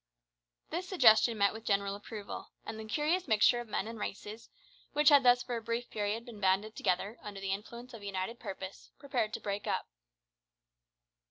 This 0.71 0.89
suggestion 0.89 1.37
met 1.37 1.53
with 1.53 1.63
general 1.63 1.93
approval, 1.93 2.49
and 2.65 2.79
the 2.79 2.85
curious 2.85 3.27
mixture 3.27 3.59
of 3.59 3.67
men 3.67 3.87
and 3.87 3.99
races, 3.99 4.49
which 4.93 5.09
had 5.09 5.21
thus 5.21 5.43
for 5.43 5.57
a 5.57 5.61
brief 5.61 5.91
period 5.91 6.25
been 6.25 6.39
banded 6.39 6.75
together 6.75 7.19
under 7.21 7.39
the 7.39 7.51
influence 7.53 7.93
of 7.93 8.01
a 8.01 8.05
united 8.07 8.39
purpose, 8.39 8.89
prepared 8.97 9.31
to 9.35 9.39
break 9.39 9.67
up. 9.67 9.85